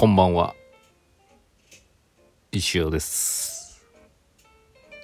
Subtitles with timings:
[0.00, 0.54] こんばんは。
[2.52, 3.84] 石尾です。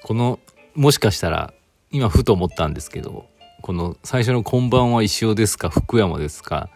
[0.03, 0.39] この
[0.75, 1.53] もしかしたら
[1.91, 3.27] 今ふと思ったんですけど
[3.61, 6.71] この最初の「こんばんは石尾ですか福山ですか」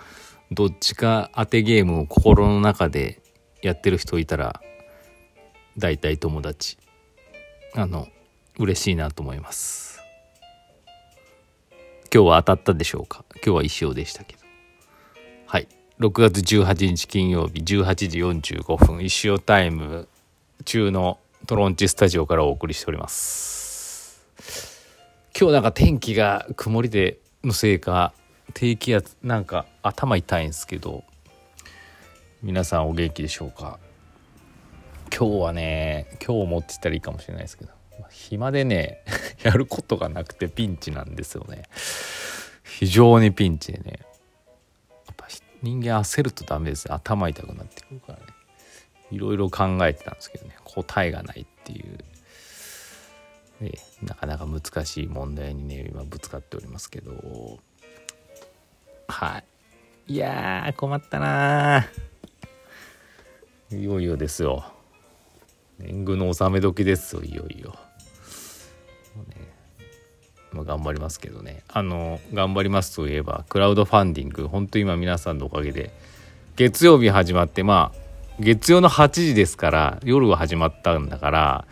[0.53, 3.23] どっちか当てゲームを心の中で
[3.63, 4.61] やってる人いたら
[5.79, 6.77] 大体友達。
[7.75, 8.07] あの
[8.59, 9.99] 嬉しいなと思います。
[12.15, 13.25] 今日は当たったでしょうか？
[13.37, 14.40] 今日は石尾でしたけど。
[16.01, 20.09] 6月18日金曜日18時45分石尾タイム
[20.65, 24.25] 中のトロンチスタジオからお送りしております。
[25.39, 28.15] 今日なんか天気が曇りでのせいか
[28.55, 31.05] 低気圧なんか頭痛いんですけど
[32.43, 33.79] 皆さんお元気でしょうか？
[35.15, 37.73] 今日はね今日もって言ったらいいかもしれないですけど
[38.09, 39.05] 暇でね
[39.45, 41.65] やることがなくてピンチなんですよね。
[42.65, 43.99] 非常にピンチでね。
[45.63, 48.25] 人間焦るとダメです頭痛くなってくるからね
[49.11, 51.99] いろいろ考えてたんですけどね答えがないっていう、
[53.65, 57.59] ね、なかなか難しい問題にね今ぶつかっておりますけど。
[59.09, 59.45] はい。
[60.15, 61.87] いや困ったな
[63.73, 64.65] いよいよですよ。
[65.79, 67.75] 年貢の納め時ですよいよいよ、
[70.65, 71.63] 頑張りますけどね。
[71.69, 75.91] あの頑張りますといえばクラウドファンディング本当今皆さんのおかげで
[76.57, 77.99] 月曜日始まってまあ
[78.39, 81.65] 月曜の8時ですから夜は始まったんだから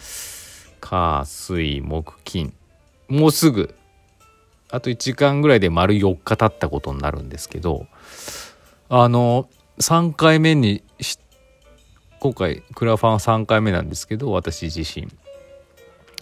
[0.80, 2.52] 火水木金
[3.08, 3.74] もうすぐ
[4.70, 7.86] あと1時間ぐらいで丸4日経ったことになるんですけど
[8.88, 9.48] あの
[9.80, 10.82] 3回目に
[12.20, 15.08] 今回クラファン3回目なんですけど私自身。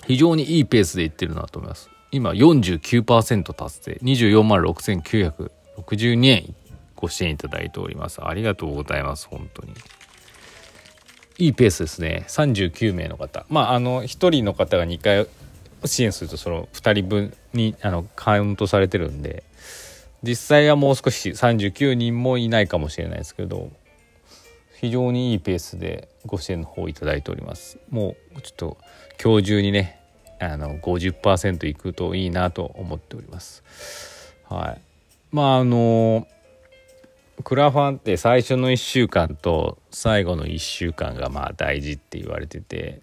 [0.06, 1.90] 非常にいいペースでいってるなと思います。
[2.12, 3.98] 今49%達成。
[4.02, 6.54] 24万6962円
[6.94, 8.24] ご支援いただいております。
[8.24, 9.74] ありがとうございます本当に。
[11.38, 12.24] いいペースですね。
[12.28, 13.44] 39名の方。
[13.48, 15.26] まああの1人の方が2回
[15.84, 19.42] 支援するとその2人分にあのカウントされてるんで。
[20.22, 23.70] 実際はもう少し39人もいないかもしれないですけど
[24.80, 27.78] 非常にいいペースでご支援の方いただいております。
[27.88, 28.78] もうちょっと
[29.22, 30.00] 今日中にね
[30.38, 33.62] あの50%いくといいなと思っております。
[34.48, 34.80] はい。
[35.32, 36.26] まああの
[37.44, 43.00] クラファンって最初の1週間と最後の1週間がまあ大事って言われてて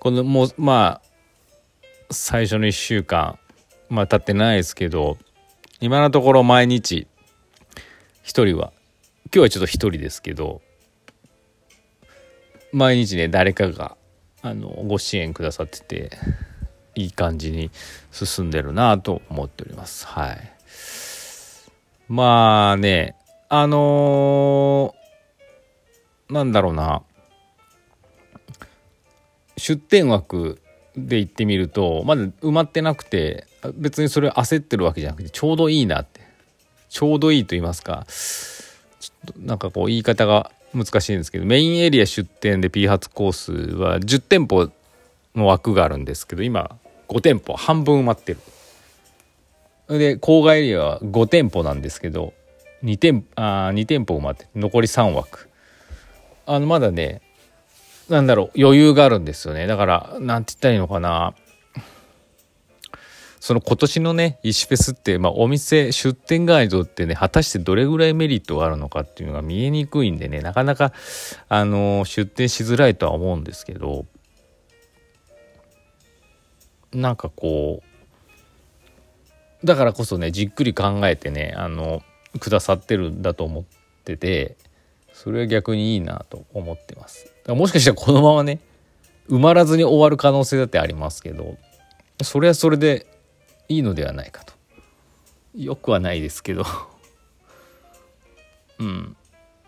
[0.00, 3.38] このもうまあ最初の1週間
[3.88, 5.18] まあ経ってないですけど
[5.80, 7.06] 今のところ毎日
[8.24, 8.72] 1人は
[9.26, 10.62] 今日はちょっと1人ですけど
[12.72, 13.96] 毎日ね誰かが
[14.42, 16.18] あのご支援くださってて
[16.94, 17.70] いい感じに
[18.10, 20.06] 進んでるなと思っております。
[20.06, 20.52] はい。
[22.08, 23.16] まあね
[23.48, 27.02] あのー、なんだろうな。
[29.56, 30.60] 出店枠
[30.96, 36.20] で行ってみるとまだ埋まってなくて別にそれ焦ってるわけじゃなくてちょうどいいなって。
[36.92, 38.04] ちょうどいいと言いますか
[39.00, 44.70] ちょっとなんかこう言い方が難しいんですけどメインエリア出店で P 発コースは10店舗
[45.34, 46.76] の枠があるんですけど今
[47.08, 48.40] 5店舗半分埋まってる。
[49.88, 52.32] で郊外エリアは5店舗なんですけど
[52.84, 55.48] 2店あ2店舗埋まって残り3枠。
[56.46, 57.20] あのまだね
[58.08, 59.66] なんだろう余裕があるんですよね。
[59.66, 61.34] だからなんて言ったらいいのかな。
[63.42, 70.92] その今年のね石フェスって、まあ、お店出店ガイドってね果たしてどれぐらいメリットがあるのかっていうのが見えにくいんでねなかなか
[71.48, 74.06] あの出店しづらいとは思うんですけど
[76.92, 77.82] なんかこ
[79.64, 82.00] うだからこそねじっくり考えてねあの
[82.38, 83.64] くださってるんだと思っ
[84.04, 84.56] てて
[85.12, 87.34] それは逆にいいなと思ってます。
[87.48, 88.60] もしかしたらこのままね
[89.28, 91.56] 埋まらずに終わる可能性だってありますけど
[92.22, 93.08] それはそれで
[93.68, 94.52] いいのではないかと。
[95.54, 96.64] よくはないですけど。
[98.78, 99.16] うん。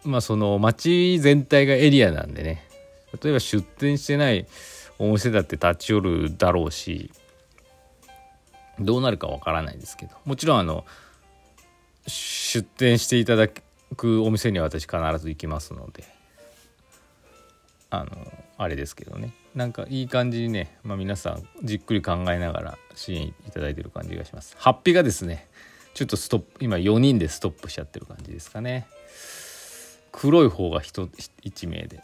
[0.04, 2.66] まあその町全体がエリアなんでね。
[3.22, 4.46] 例えば出店してない
[4.98, 7.12] お店だって立ち寄るだろうし
[8.80, 10.16] どうなるかわからないですけど。
[10.24, 10.84] もちろんあの
[12.06, 13.48] 出店していただ
[13.96, 16.04] くお店には私必ず行きますので。
[17.90, 18.10] あの
[18.56, 19.32] あれですけどね。
[19.54, 24.56] なんかいい感じにね、まあ、皆さんじっくり考えながら支援いただいてる感じがします。
[24.58, 25.48] ハッピーがですね
[25.94, 28.86] ちょっとストップ今4人でストップしちゃってる感じですかね。
[30.12, 31.08] 黒い方が 1,
[31.44, 32.00] 1名で。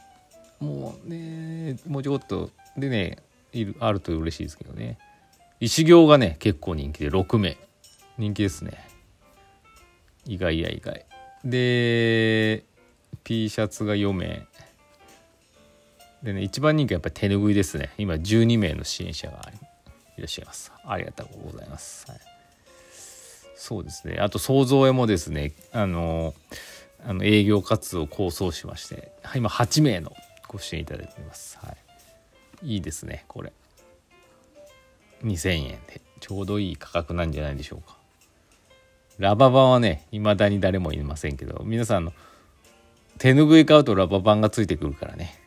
[0.60, 3.18] もうねもうちょっとでね
[3.52, 4.98] いるあると嬉しいですけどね。
[5.60, 7.56] 石行がね結構人気で6名。
[8.18, 8.88] 人気ですね。
[10.26, 11.06] 意外や意外。
[11.44, 12.64] で
[13.24, 14.46] P シャツが4名。
[16.22, 17.90] でね一番人気はやっぱり手拭いですね。
[17.98, 19.40] 今12名の支援者が
[20.16, 20.72] いらっしゃいます。
[20.84, 22.20] ありがとうございます、はい、
[23.56, 24.18] そうですね。
[24.20, 25.52] あと想像へもですね。
[25.72, 26.34] あの
[27.06, 30.12] あの営業活動を構想しまして今8名の
[30.48, 31.74] ご支援いただいています、は
[32.62, 33.52] い、いいですねこれ。
[35.24, 36.02] 2000円で。
[36.20, 37.96] ちょうどいい価格なんじゃないでしょうか。
[39.18, 42.12] ラババンはね未だに誰もいませんけど皆さんの
[43.18, 45.39] 手拭い買うとラババンがついてくるからね。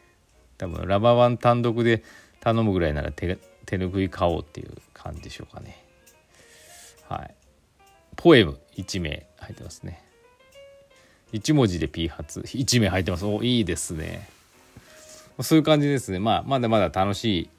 [0.57, 2.03] 多分ラババン単独で
[2.39, 5.83] 頼むぐらいなら手手拭い買おうっていう感じでしょうかね。
[7.07, 7.33] はい。
[8.15, 10.03] ポエム1名入ってますね。
[11.33, 13.25] 1文字で P 発1名入ってます。
[13.25, 14.27] おいいですね。
[15.41, 16.19] そういう感じですね。
[16.19, 17.49] まあまだまだ楽しい。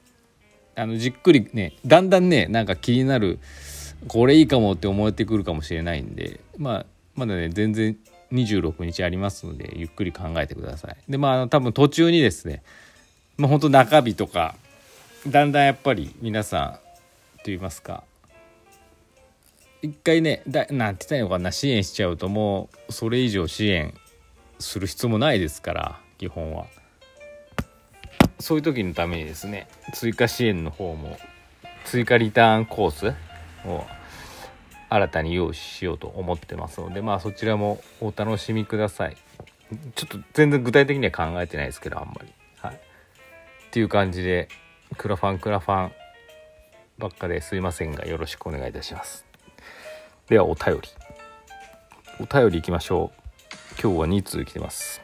[0.75, 3.39] あのじっくりねだんだんねなんか気になる
[4.07, 7.97] これいいかもって思えてくるかもしれないんでまあまだね全然
[8.35, 10.97] 26日ありますのでゆっくり考えてください。
[11.09, 12.61] でまあ多分途中にですね
[13.37, 14.55] まあ本当中日とか
[15.27, 16.73] だんだんやっぱり皆さん
[17.37, 18.03] と言いますか
[19.81, 23.93] 一回ねだなんて言ったらいいのかな支援しちゃうともうそれ以上支援
[24.59, 26.65] する必要もないですから基本は。
[28.39, 31.17] そういう時のためにですね追加支援の方も
[31.85, 33.15] 追加リターンコース
[33.65, 33.85] を
[34.89, 39.17] 新たに用意しようと思ってますのでまあそちらもお楽しみください。
[39.95, 42.31] ちょっと全然具体的には考えてないですけどあんまり。
[42.57, 42.75] はい。
[42.75, 42.79] っ
[43.71, 44.47] ていう感じで
[44.97, 45.91] クラファンクラファン
[46.97, 49.25] ばっかですいませんがよろしくお願いいたします。
[50.27, 50.89] ではお便り。
[52.19, 53.25] お便りいきましょう。
[53.81, 55.01] 今日は2通来てます。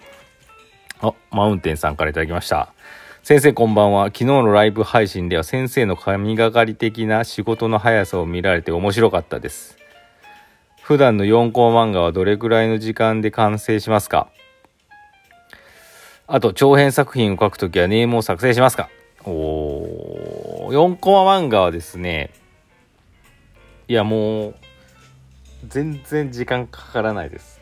[1.01, 2.73] あマウンテンさんから頂きました。
[3.23, 4.05] 先生こんばんは。
[4.05, 9.77] 昨日のライブ配信では先生の神がかり的な仕事の速さを見られて面白かったです。
[10.81, 14.27] 普段の4コマ漫画はどれくらいの時間で完成しますか？
[16.25, 18.89] あと、長編作品を書くときはネームを作成しますか？
[19.23, 22.31] おー、4コマ漫画はですね、
[23.87, 24.55] いやもう、
[25.67, 27.61] 全然時間かからないです。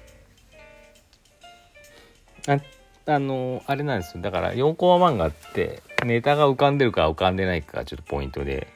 [3.09, 4.21] あのあれなんですよ。
[4.21, 8.67] だから4コマ漫画ってネタが浮かんでるか浮かんでないかがちょっとポイントで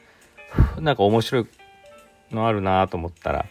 [0.80, 1.46] なんか面白い
[2.32, 3.46] のあるなと思ったら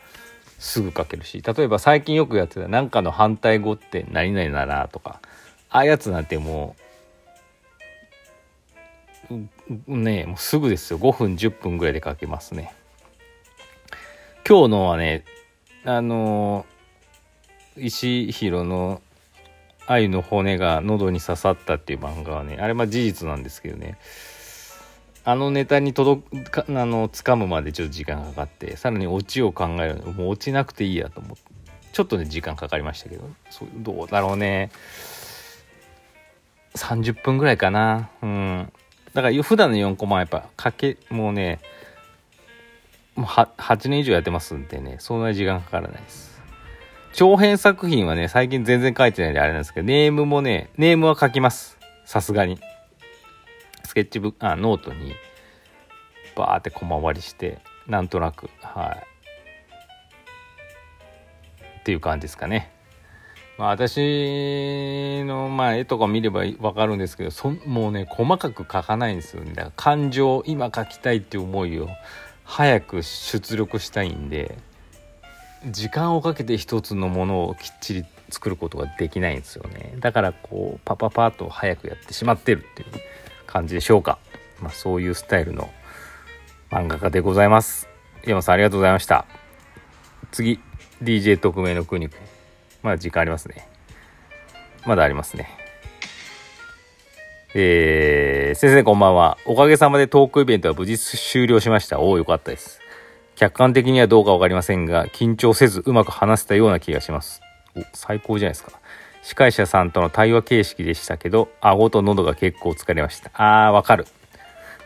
[0.60, 5.22] すぐ書けるし例えば最近よくやってた何かの反対語って何々だなとか
[5.70, 6.76] ああいうやつなんても
[9.88, 11.00] うねもうすぐですよ。
[11.00, 12.76] 5分10分ぐらいで書けますね。
[14.46, 15.24] 今日のはね
[15.86, 16.66] あの
[17.78, 19.02] 石弘の
[19.88, 23.98] 愛の骨が喉に刺さったっていう漫画はねあれま事実なんですけどね。
[25.26, 31.44] あのネタに届かあの掴むまでちょっと時間かかってさらにオチを考えるもう落ちなくていいやと思って
[31.94, 34.72] ちょっとね時間かかりましたけどそうどうだろうね。
[36.76, 38.10] 30分ぐらいかな。
[38.22, 38.74] うん。
[39.14, 41.60] だから普段の4コマはやっぱかけもうね
[43.16, 46.33] もう8年以上やってますんでねそんなに時間かからないです。
[47.14, 51.78] 長編作品はね、最近全然書いてないんであれなんですけど、ネームもね、ネームは書きます。
[52.06, 52.60] さすがに。
[53.86, 55.14] スケッチブック、あ、ノートに、
[56.36, 58.98] バーって小回りして、なんとなく、は
[61.62, 61.68] い。
[61.82, 62.72] っていう感じですかね。
[63.60, 71.88] まあ、私の、まあ、絵とか見ればわかるんですけどそもうね細かく描かないんですよねだから感情今描きたいっていう思いを
[72.44, 74.58] 早く出力したいんで
[75.66, 79.96] 時間をかけて一つのものをきっちり作ることができないんですよね。
[80.00, 82.90] だからこうパパパッと早くやってしまってるっていう
[83.48, 84.18] 感じでしょうか、
[84.62, 85.70] まあ、そういうスタイルの
[86.70, 87.88] 漫画家でございます。
[88.26, 89.26] 山さんありがとうございました。
[90.32, 90.60] 次
[91.02, 92.10] DJ 特命の国
[92.82, 93.68] まだ時間ありますね。
[94.86, 95.50] まだありますね。
[97.56, 99.38] えー、先生こんばんは。
[99.46, 102.00] おかげさまでトークイベントは無事終了しました。
[102.00, 102.83] おお、よかったです。
[103.36, 107.42] 客観的にはどうかわかりませんが、緊張せずうまく話せたような気がします。
[107.94, 108.80] 最高じゃないですか。
[109.24, 113.32] 司会者さんとの対話形式でしたけど、顎と喉が結構疲れました。
[113.34, 114.06] あー、わかる。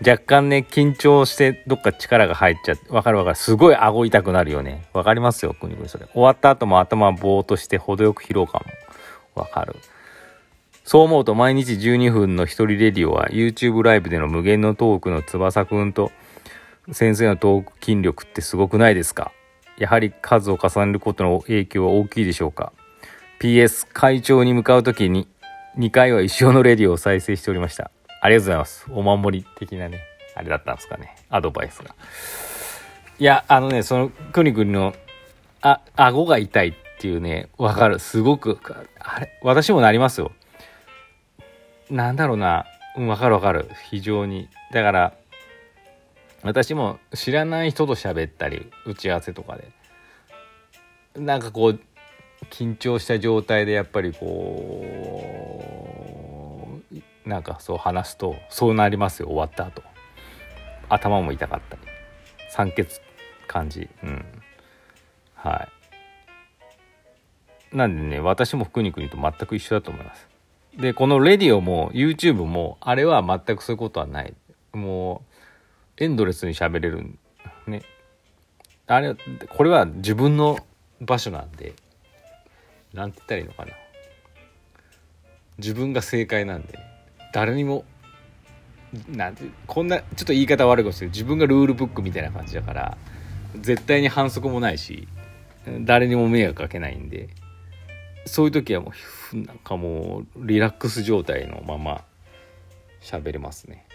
[0.06, 3.36] 若干ね、緊張してどっか力が入っちゃって、わかるわかる。
[3.36, 4.86] すごい顎痛くなるよね。
[4.94, 6.06] わかりますよ、くにくにそれ。
[6.13, 8.62] 終わった後も頭ぼーっとして程よく疲労感
[9.36, 9.75] もわかる。
[10.88, 16.13] そう思うと毎日12分の一人レディオは YouTube ライブでの無限のトークの翼くんと
[16.91, 19.32] 先生のトーク筋力ってすごくないですか？
[19.77, 22.74] やはり数を重ねることの影響は大きいでしょうか
[23.39, 25.27] ？PS 会長に向かう時に
[25.77, 27.91] 2回は一生のレディを再生しておりました
[28.22, 30.01] ありがとうございますお守り的なね
[30.36, 31.15] あれだったんですかね？
[31.29, 31.94] アドバイスが
[33.20, 34.94] いやあのねそのくにくにの
[35.62, 38.00] あ顎が痛いっっていうね、わかる。
[38.00, 38.58] すごく、
[39.00, 40.32] あれ、私もなりますよ。
[41.91, 42.65] なんだろうな。
[42.96, 43.70] うん、わかるわかる。
[43.91, 44.50] 非常に。
[44.74, 45.13] だから、
[46.48, 49.70] 私も知らない人と喋ったり、打ち合わせとかで。
[51.16, 51.80] なんかこう、
[52.50, 55.34] 緊張した状態でやっぱりこ
[56.94, 59.82] うなんかそう話すとそうなりますよ終わった後。
[60.89, 61.82] 頭も痛かったり。
[62.50, 62.88] 酸欠
[63.48, 63.89] 感じ。
[64.04, 64.25] うん。
[65.36, 65.68] は
[67.74, 67.75] い。
[67.75, 70.27] なんでね私も福に国と全く一緒だと思います。
[70.77, 74.34] でこのレディオも YouTube もあれは全くそういうことはない。
[74.74, 75.26] もう
[76.00, 77.18] エンドレスに喋れる
[77.66, 77.82] ね。
[78.86, 79.16] あれ
[79.50, 80.60] これは自分の
[81.01, 81.74] 場所なんで
[82.94, 83.72] なんて言ったらいいのかな。
[85.58, 86.77] 自分が正解なんで
[87.34, 87.84] 誰にも
[89.10, 91.13] なんてこんなちょっと言い方悪いかもしれない。
[91.13, 92.98] 自分がルールブックみたいな感じだから
[93.60, 95.08] 絶対に反則もないし
[95.82, 97.30] 誰にも迷惑かけないんで
[98.25, 98.94] そういう時はも
[99.34, 102.04] うなんかもうリラックス状態のまま
[103.01, 103.86] 喋れますね。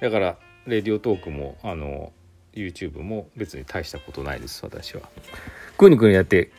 [0.00, 2.12] だからレディオトークもあの
[2.52, 5.02] YouTube も別に大したことないです私は。
[5.78, 6.50] くにくにやって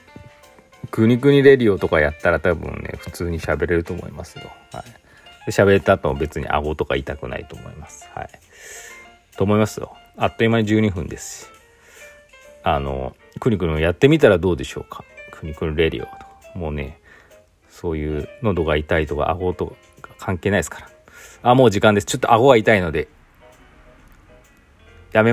[0.89, 4.45] くにくにレディオとかやったら多分ね普通に喋れると思いますよ。
[4.73, 4.83] は
[5.47, 5.51] い。
[5.51, 8.07] 喋った後も別に顎とか痛くないと思います。
[8.13, 8.29] はい。
[9.37, 9.95] と思いますよ。
[10.17, 11.49] あっという間に12分です
[12.63, 15.03] あの、くにくにやってみたらどうでしょうか？
[15.31, 16.11] くにくにレディオと
[16.57, 16.99] もうね、
[17.69, 20.89] そういう喉が痛いとか顎とか関係ないですから。
[21.43, 22.05] あ、もう時間です。
[22.05, 23.07] ちょっと顎が痛いので、